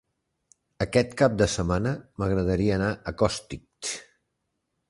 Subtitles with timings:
[0.85, 1.93] Aquest cap de setmana
[2.23, 3.97] m'agradaria anar a Costitx.